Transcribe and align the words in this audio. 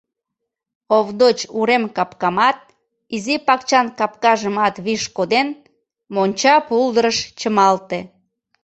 Овдоч 0.97 1.39
урем 1.59 1.83
капкамат, 1.95 2.57
изи 3.15 3.35
пакчан 3.47 3.87
капкажымат 3.99 4.75
виш 4.85 5.03
коден, 5.15 5.47
монча 6.13 6.55
пулдырыш 6.67 7.17
чымалте. 7.39 7.99